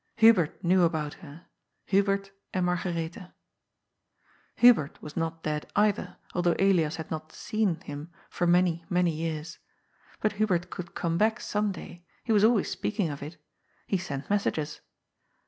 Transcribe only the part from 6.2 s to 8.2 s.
although Elias had not ^'seen" him